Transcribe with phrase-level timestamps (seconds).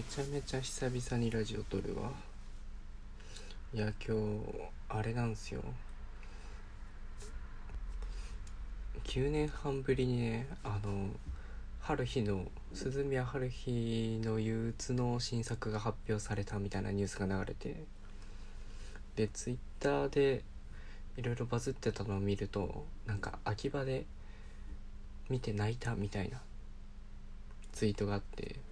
[0.00, 2.10] めちゃめちゃ久々にラジオ撮るわ。
[3.74, 4.40] いや今日
[4.88, 5.60] あれなんですよ。
[9.04, 11.10] 9年半ぶりにねあの
[11.80, 17.84] 春日の鈴宮春日の憂鬱の新作が発表されたみたいなニュースが流れて。
[19.16, 20.44] でツイッターで
[21.18, 24.06] いろいろバズってたのを見るとなんか秋葉で
[25.28, 26.40] 見て泣いたみたいな
[27.72, 28.69] ツイートがあって。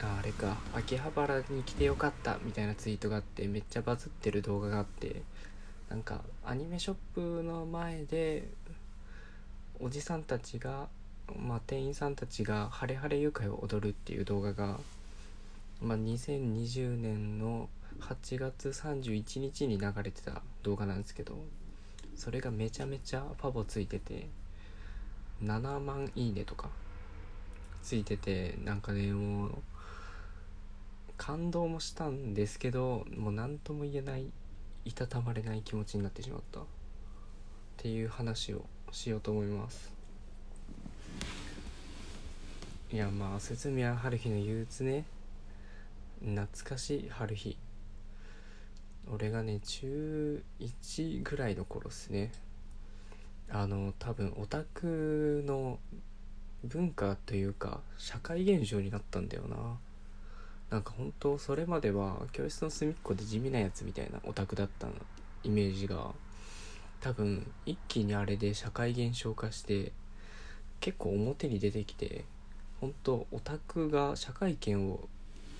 [0.00, 0.56] ああれか。
[0.74, 5.22] 秋葉原に来てよかったみたいなツイートがあってめっちゃバズってる動画があって
[5.88, 8.48] なんかアニメショップの前で
[9.80, 10.88] おじさんたちが、
[11.36, 14.78] まあ、店員さんたちが「ハレハレ愉快」を踊るっていう動画が、
[15.80, 17.68] まあ、2020年の
[18.00, 21.38] 8月31日に流れてた動画なんですけど
[22.16, 24.28] それがめちゃめちゃファボついてて
[25.42, 26.68] 7万いいねとか
[27.82, 29.54] ついててなんかねもう
[31.18, 34.30] 感動もしたんですけどもう何とも言えない
[34.86, 36.60] いたたまれない気持ちになってしまった。
[36.60, 36.64] っ
[37.76, 39.92] ていう話をしようと思います。
[42.90, 45.04] いやまあ鈴宮春日の憂鬱ね。
[46.20, 47.58] 懐かしい春日。
[49.12, 52.32] 俺がね中1ぐらいの頃っすね。
[53.50, 55.78] あの多分オタクの
[56.64, 59.78] 文化というか社会現象になったんだよな。
[60.70, 64.88] なんか本当それまでは教室の隅っこで地味なやつみたいなオタクだった
[65.44, 66.12] イメージが。
[67.00, 69.92] 多分一気にあれで社会現象化して
[70.80, 72.24] 結構表に出てきて
[72.80, 75.08] 本当オタクが社会権を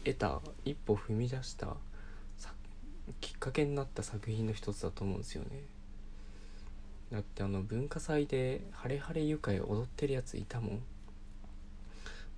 [0.05, 1.77] 得た一歩踏み出した
[3.21, 5.63] きっかけになった作品の一つだと思うんですよね。
[7.11, 10.83] だってあの文化祭で「ハレハレ愉快」踊ってるやついたもん。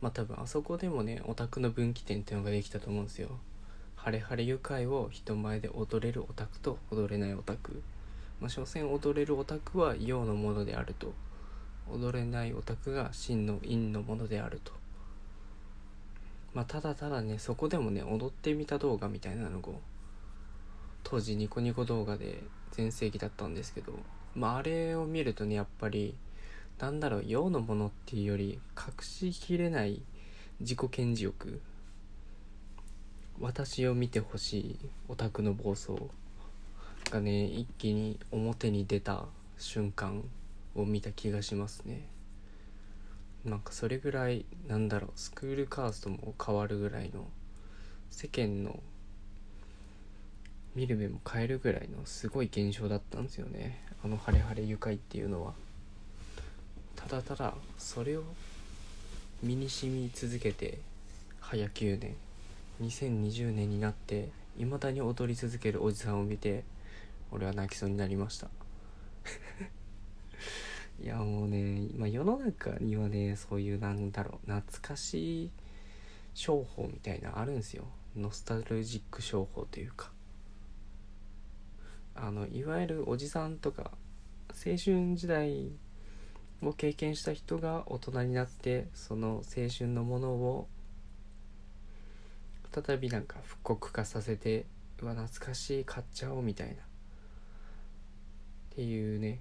[0.00, 3.28] まあ多分あそこでもねオタクの分岐点っていうのができたと思うんですよ。
[3.96, 7.82] ハレハレ愉快を人前で踊れるオタクと踊れないオタク。
[8.40, 11.12] まあ所詮踊れるオタクは陽のものであると。
[11.92, 14.72] 踊れないオタクが真の陰のものであると。
[16.54, 19.80] まあただただねそこでもね踊ってみた動画みたいなのを
[21.04, 23.92] 当時ニコニコ動画で全盛期だったんですけど
[24.34, 26.14] まああれを見るとねやっぱり
[26.80, 30.00] なんだろう陽のものっていうより隠しきれない
[30.60, 31.60] 自己顕示欲。
[33.38, 35.92] 私を見てほしいオタクの暴走
[37.10, 39.26] がね一気に表に出た
[39.58, 40.22] 瞬間
[40.74, 42.08] を見た気がしますね。
[43.44, 47.26] なんかそれぐらいなんだろうスクールカーストも変わるぐらいの
[48.10, 48.82] 世間の
[50.74, 53.84] 見る目も変えるぐらいのすごい現象だったんですよね。
[54.02, 55.52] あの「ハレハレ愉快」っていうのは。
[56.96, 58.24] ただただそれを
[59.42, 60.78] 身に染み続けて
[61.40, 62.14] 早9年
[62.82, 64.28] 2020年になって
[64.58, 66.64] 未だに踊り続けるおじさんを見て
[67.30, 68.48] 俺は泣きそうになりました。
[71.02, 75.50] いやもうね、まあ、世の中にはねそういうなんだろう懐かしい
[76.34, 77.84] 商法みたいなあるんですよ。
[78.16, 80.12] ノスタルジック商法というか。
[82.14, 83.92] あのいわゆるおじさんとか
[84.50, 85.70] 青春時代
[86.62, 90.68] を経験した人が大人になってその青春のものを
[92.72, 94.66] 再びなんか復刻化させて
[95.00, 96.74] うわ懐かしい買っちゃおうみたいな。
[96.74, 96.76] っ
[98.76, 99.40] ていうね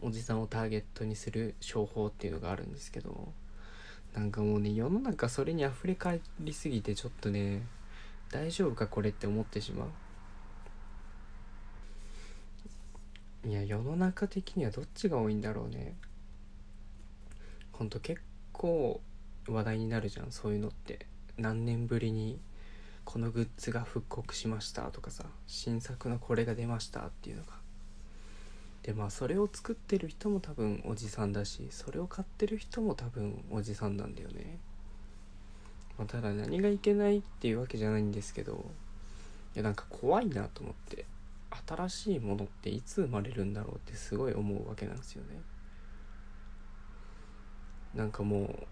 [0.00, 3.32] おじさんをターゲットにする商法っていうのがあるんですけど
[4.12, 7.62] なんかもうね世の中それに溢れ返りすぎてちょっとね
[8.30, 9.88] 大丈夫かこれって思ってしまう。
[13.46, 15.94] いや世の中的にはどっちが多いんだろうね。
[17.72, 18.20] ほんと結
[18.52, 19.00] 構
[19.48, 21.06] 話題になるじゃんそういうのって。
[21.36, 22.38] 何年ぶりに
[23.04, 27.52] このグッズが復刻しましたとかさ新作のこれが出ましたっていうのが。
[28.82, 34.58] でまあそれを作ってる人も多分おじさんだしそれを買ってる人も多分おじさんなんだよね、
[35.96, 38.70] まあ、ただ何がいけないっていうわけじゃないんですけど
[39.54, 41.06] いやなんか怖いなと思って。
[41.66, 45.40] 新しいものっていつ生まれるんだろうってすごい思うわけなんですよね。
[47.94, 48.66] なんかも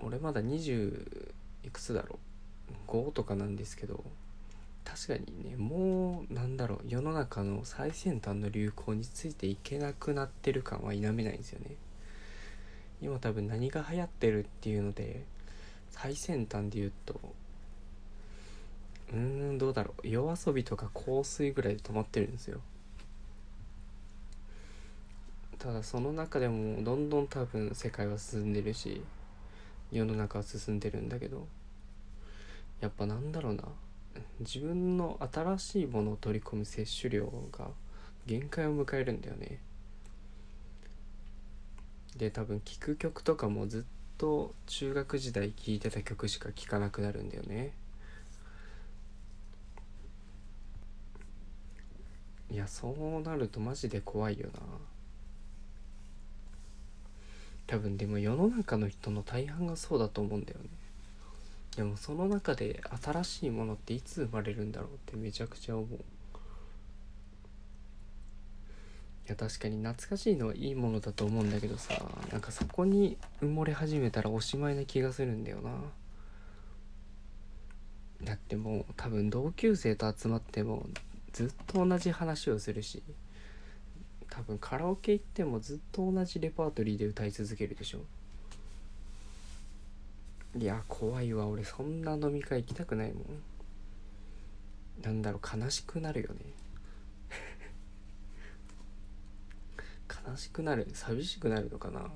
[0.00, 1.32] う俺まだ20
[1.64, 2.18] いくつだろ
[2.88, 4.04] う？5とかなんですけど
[4.84, 11.76] 確かにねもうなんだろう世の中の最先端の流行についていけなくなってる感は否めないんですよね。
[13.00, 15.24] 今多分何が流行ってるっていうので
[15.90, 17.20] 最先端で言うと
[19.12, 20.08] うんどうだろう。
[20.08, 22.60] 夜遊びとか香水ぐらいで止まってるんですよ。
[25.58, 29.02] ただその中でもどんどん多分世界は進んでるし
[29.90, 31.48] 世の中は進んでるんだけど
[32.80, 33.64] やっぱなんだろうな。
[34.40, 37.68] 自分の新しいものを取り込む摂取量が
[38.26, 39.58] 限界を迎えるんだよね。
[42.16, 43.82] で多分聴く曲とかもずっ
[44.16, 47.72] と中学時代聴いてた曲しか聴かなくなるんだよね。
[52.50, 54.60] いやそうなるとマジで怖いよな。
[57.66, 60.68] 多分でも世の中の人の大半がそうだと思うんだよね。
[61.76, 65.88] でもその中で新しいものっていつ生まれるんだろうってめちゃくちゃ思う。
[65.94, 65.98] い
[69.26, 72.02] や確かに懐かしいのはいいものだと思うんだけどさ
[72.32, 75.70] なんかそこに埋もれ始めたらおしまいな気がするんだよな。
[78.24, 80.86] だってもう多分同級生と集まっても
[81.38, 83.00] ずっと同じ話をするし
[84.28, 88.00] 多分カラオケ行ってもずっと同じレパートリーで歌い続けるでしょ。
[90.58, 91.46] いや怖いわ。
[91.46, 93.24] 俺そんな飲み会行きたくないもん。
[95.00, 96.40] なんだろう悲しくなるよね。
[100.28, 102.10] 悲しくなる寂しくなるのかな。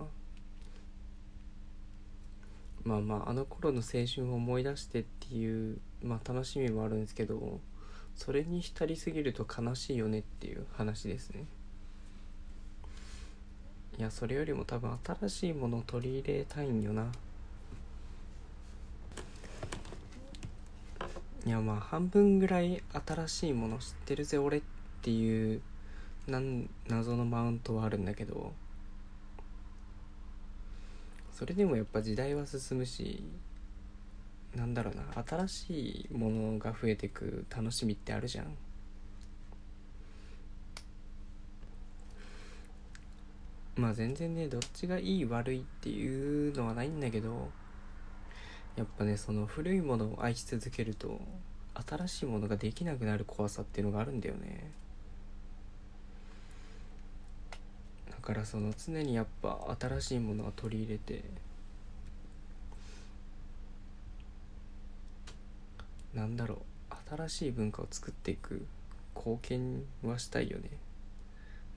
[2.82, 7.60] まあまああの頃の青春を思い出してっていうまあ楽しみもあるんですけど
[8.17, 11.44] それに浸りすぎると悲しいよねっていう話ですね。
[13.99, 17.12] いやそれよりも多分新しいものを取り入れたいんよな。
[21.44, 24.62] いやまあ半分ぐらい新しいもの知ってるぜ俺っ
[25.03, 25.61] ていう
[26.26, 28.53] なん謎のマウントはあるんだけど。
[31.32, 33.25] それでもやっぱ時代は進むし
[34.56, 38.56] なんだろうな新しいものが増えてく楽しみってあるじゃん。
[43.76, 47.50] まあ全然ねどっちがいい悪いっていうのはないんだけど
[48.76, 51.20] やっぱねその古いものを愛し続けると
[51.88, 54.70] 新しいものができなくなる怖さっていうのがあるんだよね。
[58.10, 61.25] だからその常にやっぱ新しいものは取り入れて
[66.14, 68.67] なんだろう新しい文化を作っていく
[69.17, 70.70] 貢献はしたいよね。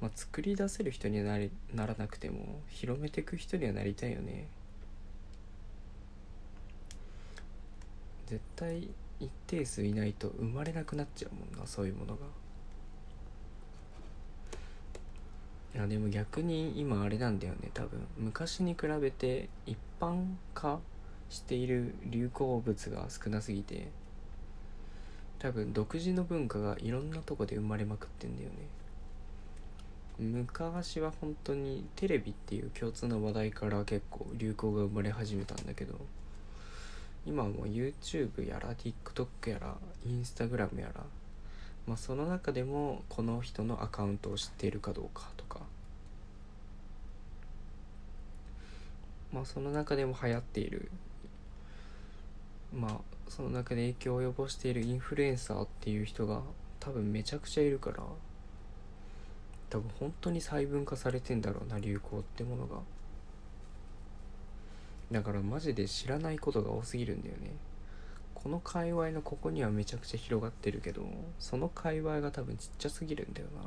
[0.02, 4.48] まあ作り出せる人にはなりならなくても広めていく人にはなりたいよね。
[8.28, 8.90] 絶対
[9.20, 12.26] 一定数いないと生まれなくなっちゃうもんなそういうものが。
[15.76, 18.06] いやでも逆に今あれなんだよね多分。
[18.18, 20.80] 昔に比べて一般化
[21.30, 23.88] している流行物が少なすぎて
[25.40, 28.56] 多分独自の文化がいろんなとこで生まれまくってんだよね。
[30.18, 35.96] 昔は本当にテレビっていう共通の話題から結構流行が生まれ始めたんだけど
[37.26, 39.76] 今はもう YouTube やら TikTok やら
[40.08, 41.04] Instagram やら
[41.86, 45.60] まあその中でもこの人のアカウントを知っているかどうかとか
[49.34, 50.90] まあその中でも流行っている
[52.74, 56.42] まあその中で影響を及ぼしているインフルエンサーっていう人が
[56.80, 58.04] 多分めちゃくちゃいるから
[59.70, 62.78] 多分本当に細分化されてんだろうな流行ってものが。
[65.12, 67.52] だからマジで知らないことが多すぎるんだよね。
[68.34, 71.04] この界隈のここにはめちゃくちゃ広がってるけど
[71.40, 73.62] その界隈が多分ちっちゃすぎるんだよな。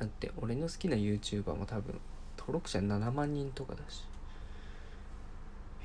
[0.00, 2.00] だって俺の好きな YouTuber も多分
[2.36, 4.04] 登録者7万人とかだし。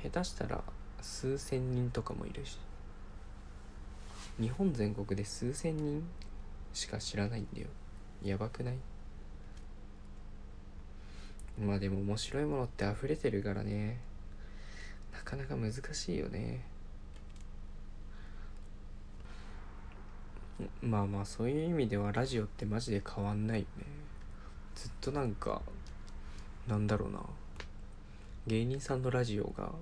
[0.02, 0.62] 下手したら
[1.00, 2.58] 数千人とかもいるし
[4.40, 6.02] 日本全国で数千人
[6.72, 7.66] しか知らないんだよ。
[8.22, 8.76] やばくない？
[11.60, 13.98] まあでも面白いものって溢れてるからね。
[15.12, 16.64] なかなか難しいよね。
[20.80, 23.84] まあまあそういう意味ではラジオってマジで変わんないよね。
[24.74, 25.60] ずっとなんか
[26.66, 27.20] なんだろうな。
[28.46, 29.72] 芸人さんのラジオが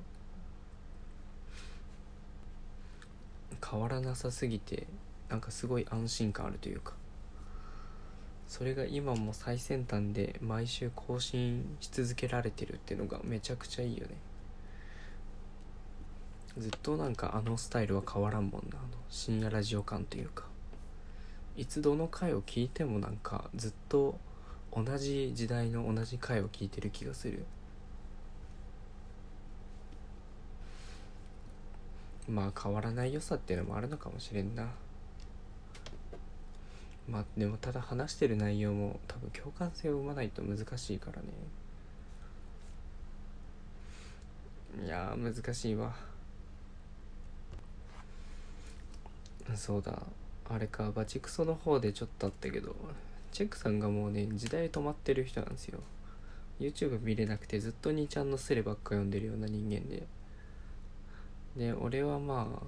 [3.65, 4.87] 変わらなさすぎて
[5.29, 6.95] なんかすごい安心感あるというか。
[8.47, 14.15] それが今も最先端で毎週更新し続けられてるっていうのがめちゃくちゃいいよね。
[16.57, 20.45] ずっとなんかあのスタイルは変わらんもんなあの深夜ラジオ感というか。
[21.59, 24.19] いつどの回を聞いてもなんかずっと
[24.73, 27.45] 同じ時代の同じ回を聞いてる気がする。
[32.29, 34.69] まあ変わらない良さっていうのもあるのかもしれんな。
[37.09, 41.29] まあでもただ話してる内容も多分共感性を生まないと難しいからね。
[44.85, 45.97] いや難しいわ。
[49.55, 50.03] そうだ。
[50.51, 52.77] あれかバチクソの方でちょっとあったけど
[53.33, 55.81] チェックさんがもうね時代止まってる人なんですよ。
[56.61, 60.07] YouTube 見れなくてずっと兄ちゃんのスレばっか読んでるような人間で。
[61.59, 62.67] で俺はまあ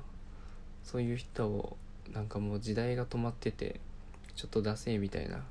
[0.83, 1.77] そういう人を
[2.13, 3.81] なんかもう時代が止まってて
[4.35, 5.45] ちょっとダセーみたいな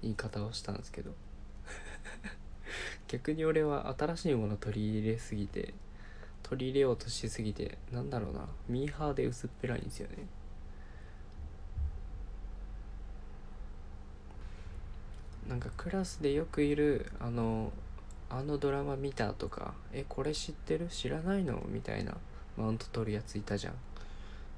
[0.00, 1.12] 言い方をしたんですけど。
[3.08, 5.74] 逆に俺は新しいもの取り入れすぎて
[6.42, 10.26] 取り入れようとしすぎてなんだろうなミーハーで薄っぺらいんですよね。
[15.48, 17.72] なんかクラスでよくいるあの
[18.30, 20.88] あのドラマ見たとかえこれ知ってる？
[20.88, 21.62] 知らないの？
[21.68, 22.16] みたいな
[22.56, 23.74] マウント取るやついたじゃん。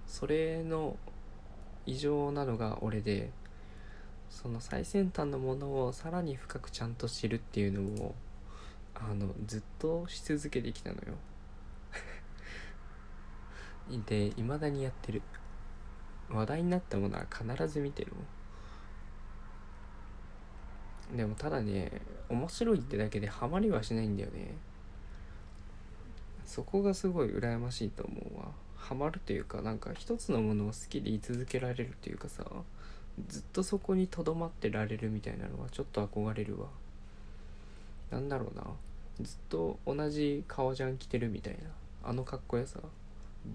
[0.06, 0.96] それの
[1.86, 3.30] 異常なのが俺で
[4.30, 8.14] その最先端のものをさらに深くちゃんと知るっていうのを
[8.94, 11.14] あのずっとし続けてきたのよ。
[14.06, 15.22] でいまだにやってる。
[16.28, 18.12] 話題になったものは必ず見てる
[21.10, 21.16] もん。
[21.16, 24.54] でもただね面白いってだけでハマりはしないんだよね。
[26.46, 28.46] そこがすごい羨ましいと思うわ。
[28.76, 32.44] ハマるというかなんか一つのものを好きでい続けられるというかさ
[33.26, 36.68] ずっとそこにとどまってられるみたいなのはちょっと憧れるわ。
[38.10, 38.64] なんだろうな。
[39.20, 42.10] ずっと同じ革ジャン着てるみたいな。
[42.10, 42.78] あのかっこよさ。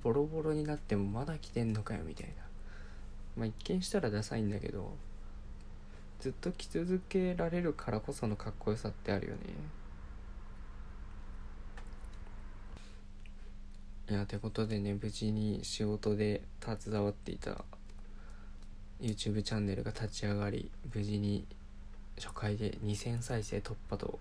[0.03, 2.33] ボロボロになってもまだ着てんのかよみたいな。
[3.37, 4.93] まあ一見したらダサいんだけど
[6.19, 9.39] ずっと着続けられるからこそのかっこよさってあるよね。
[14.11, 17.63] いやてことでね無事に仕事で携わっていた
[18.99, 21.45] YouTube チャンネルが立ち上がり無事に
[22.17, 24.19] 初回で2000再生突破と